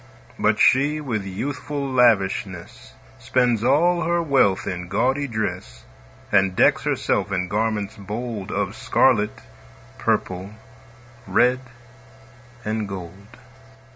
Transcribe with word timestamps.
But 0.39 0.57
she, 0.59 0.99
with 0.99 1.25
youthful 1.27 1.87
lavishness, 1.87 2.93
Spends 3.19 3.63
all 3.63 4.01
her 4.01 4.19
wealth 4.19 4.65
in 4.65 4.87
gaudy 4.87 5.27
dress, 5.27 5.83
And 6.31 6.55
decks 6.55 6.85
herself 6.85 7.31
in 7.31 7.47
garments 7.47 7.97
bold 7.97 8.51
Of 8.51 8.75
scarlet, 8.75 9.41
purple, 9.99 10.55
red, 11.27 11.59
and 12.65 12.89
gold. 12.89 13.37